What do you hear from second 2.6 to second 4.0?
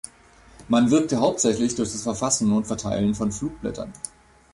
Verteilen von Flugblättern.